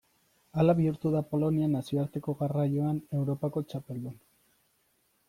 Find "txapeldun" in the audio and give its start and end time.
3.73-4.17